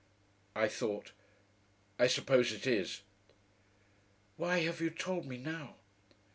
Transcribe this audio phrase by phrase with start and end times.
[0.55, 1.11] I thought.
[1.99, 3.03] "I suppose it is."
[4.35, 5.75] "Why have you told me now?"